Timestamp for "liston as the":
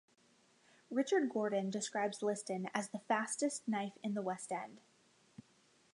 2.23-2.97